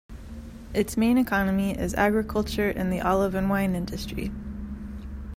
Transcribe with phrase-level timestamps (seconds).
[0.73, 4.31] Its main economy is agriculture in the olive and wine industry.